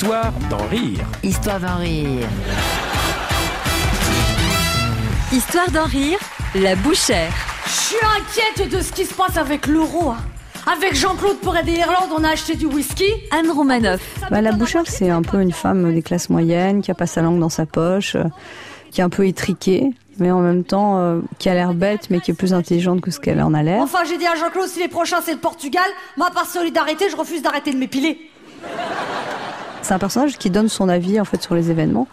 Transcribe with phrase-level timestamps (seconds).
[0.00, 1.04] Histoire d'en rire.
[1.24, 2.28] Histoire d'en rire.
[5.32, 6.18] Histoire d'en rire,
[6.54, 7.32] la bouchère.
[7.66, 10.10] Je suis inquiète de ce qui se passe avec l'euro.
[10.10, 10.16] hein.
[10.72, 13.06] Avec Jean-Claude pour aider l'Irlande, on a acheté du whisky.
[13.32, 14.00] Anne Romanoff.
[14.30, 17.20] Bah, la bouchère, c'est un peu une femme des classes moyennes qui a pas sa
[17.20, 18.22] langue dans sa poche, euh,
[18.92, 19.90] qui est un peu étriquée,
[20.20, 23.10] mais en même temps euh, qui a l'air bête, mais qui est plus intelligente que
[23.10, 23.82] ce qu'elle en a l'air.
[23.82, 25.82] Enfin, j'ai dit à Jean-Claude, si les prochains c'est le Portugal,
[26.16, 28.30] moi par solidarité, je refuse d'arrêter de m'épiler.
[29.88, 32.08] C'est un personnage qui donne son avis en fait sur les événements.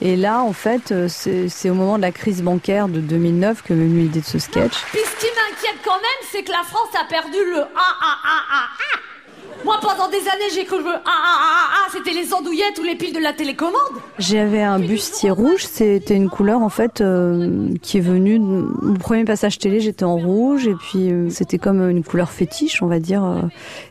[0.00, 3.72] Et là, en fait, euh, c'est au moment de la crise bancaire de 2009 que
[3.72, 4.84] m'est venue l'idée de ce sketch.
[4.92, 8.18] Puis ce qui m'inquiète quand même, c'est que la France a perdu le A A
[8.22, 9.64] A A A.
[9.64, 11.57] Moi, pendant des années, j'ai cru que le A A A,
[11.92, 13.74] c'était les andouillettes ou les piles de la télécommande.
[14.18, 18.38] J'avais un bustier rouge, c'était une couleur en fait euh, qui est venue.
[18.38, 22.82] Mon premier passage télé, j'étais en rouge et puis euh, c'était comme une couleur fétiche,
[22.82, 23.24] on va dire.
[23.24, 23.40] euh,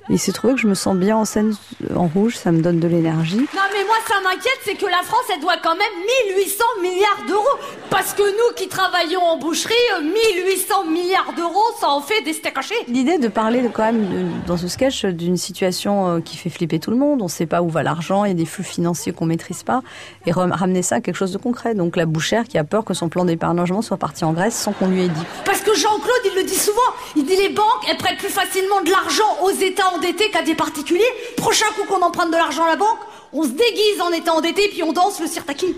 [0.10, 1.54] et il s'est trouvé que je me sens bien en scène
[1.96, 3.36] en rouge, ça me donne de l'énergie.
[3.38, 7.24] Non, mais moi, ça m'inquiète, c'est que la France, elle doit quand même 1800 milliards
[7.28, 7.44] d'euros.
[7.90, 12.34] Parce que nous qui travaillons en boucherie, euh, 1800 milliards d'euros, ça en fait des
[12.34, 12.76] steaks hachés.
[12.88, 16.92] L'idée de parler quand même de- dans ce sketch d'une situation qui fait flipper tout
[16.92, 17.22] le monde.
[17.22, 19.64] On ne sait pas où va l'argent, il y a des flux financiers qu'on maîtrise
[19.64, 19.82] pas,
[20.26, 21.74] et ramener ça à quelque chose de concret.
[21.74, 24.74] Donc la bouchère qui a peur que son plan d'épargnement soit parti en Grèce sans
[24.74, 25.26] qu'on lui ait dit.
[25.46, 28.82] Parce que Jean-Claude, il le dit souvent, il dit les banques, elles prêtent plus facilement
[28.82, 31.02] de l'argent aux États endettés qu'à des particuliers.
[31.38, 33.00] Prochain coup qu'on emprunte de l'argent à la banque,
[33.34, 35.76] on se déguise en état endetté puis on danse le sirtaki.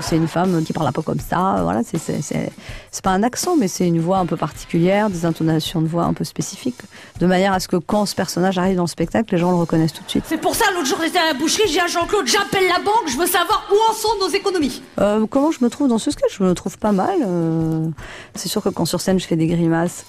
[0.00, 1.60] C'est une femme qui parle un peu comme ça.
[1.62, 5.80] Voilà, c'est c'est pas un accent, mais c'est une voix un peu particulière, des intonations
[5.82, 6.80] de voix un peu spécifiques,
[7.18, 9.56] de manière à ce que quand ce personnage arrive dans le spectacle, les gens le
[9.56, 10.24] reconnaissent tout de suite.
[10.26, 12.82] C'est pour ça, l'autre jour, j'étais à la boucherie, j'ai dit à Jean-Claude, j'appelle la
[12.82, 14.82] banque, je veux savoir où en sont nos économies.
[14.98, 16.38] Euh, comment je me trouve dans ce sketch?
[16.38, 17.18] Je me trouve pas mal.
[17.26, 17.86] euh,
[18.34, 20.04] c'est sûr que quand sur scène je fais des grimaces,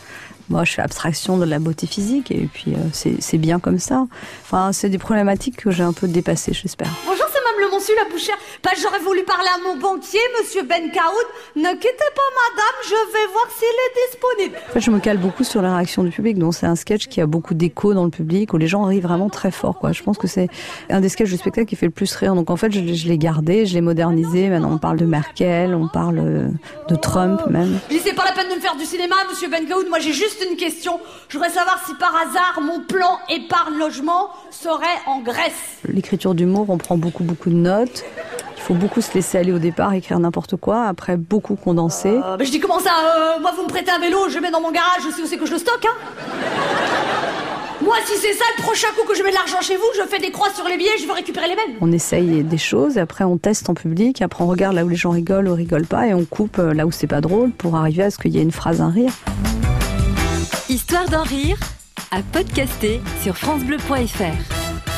[0.49, 3.79] moi je fais abstraction de la beauté physique et puis euh, c'est c'est bien comme
[3.79, 4.07] ça.
[4.43, 6.89] Enfin, c'est des problématiques que j'ai un peu dépassées, j'espère.
[7.05, 7.20] Bonjour,
[7.61, 8.37] Le la bouchère.
[8.63, 10.81] Bah, j'aurais voulu parler à mon banquier, Monsieur Ben.
[10.83, 14.57] Ne quittez pas, madame, je vais voir s'il est disponible.
[14.69, 16.39] En fait, je me cale beaucoup sur la réaction du public.
[16.39, 18.99] Donc, c'est un sketch qui a beaucoup d'écho dans le public, où les gens rient
[18.99, 19.77] vraiment très fort.
[19.77, 19.91] Quoi.
[19.91, 20.47] Je pense que c'est
[20.89, 22.33] un des sketchs du spectacle qui fait le plus rire.
[22.33, 24.49] Donc, en fait, je, je l'ai gardé, je l'ai modernisé.
[24.49, 26.47] Maintenant, on parle de Merkel, on parle euh,
[26.89, 27.79] de Trump même.
[27.89, 29.87] Je dis, c'est pas la peine de me faire du cinéma, Monsieur Ben Kaoud.
[29.87, 30.99] Moi, j'ai juste une question.
[31.29, 35.79] Je voudrais savoir si par hasard mon plan épargne-logement serait en Grèce.
[35.87, 38.03] L'écriture d'humour, on prend beaucoup, beaucoup de notes.
[38.61, 40.83] Il faut beaucoup se laisser aller au départ, écrire n'importe quoi.
[40.83, 42.09] Après, beaucoup condenser.
[42.09, 44.41] Euh, bah, je dis, comment ça euh, Moi, vous me prêtez un vélo, je le
[44.41, 45.97] mets dans mon garage, je sais où c'est que je le stocke, hein
[47.83, 50.07] Moi, si c'est ça, le prochain coup que je mets de l'argent chez vous, je
[50.07, 51.77] fais des croix sur les billets, je veux récupérer les mêmes.
[51.81, 54.89] On essaye des choses, et après on teste en public, après on regarde là où
[54.89, 57.49] les gens rigolent ou rigolent pas, et on coupe euh, là où c'est pas drôle
[57.49, 59.11] pour arriver à ce qu'il y ait une phrase, un rire.
[60.69, 61.57] Histoire d'en rire,
[62.11, 64.90] à podcaster sur FranceBleu.fr.